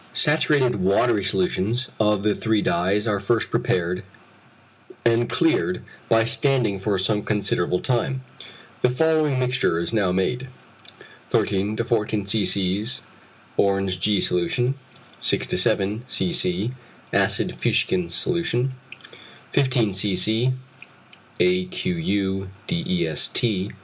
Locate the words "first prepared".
3.19-4.03